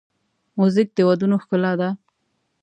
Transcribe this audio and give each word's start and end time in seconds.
موزیک 0.57 0.89
د 0.95 0.99
ودونو 1.07 1.35
ښکلا 1.43 1.73
ده. 1.79 1.89